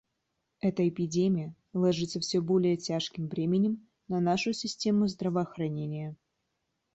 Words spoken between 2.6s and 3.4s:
тяжким